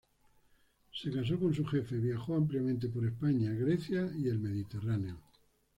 Se 0.91 1.11
casó 1.11 1.39
con 1.39 1.53
su 1.53 1.63
jefe, 1.63 1.95
viajó 1.99 2.33
ampliamente 2.33 2.89
por 2.89 3.05
España, 3.05 3.51
Grecia 3.51 4.11
y 4.17 4.29
el 4.29 4.39
Mediterráneo. 4.39 5.21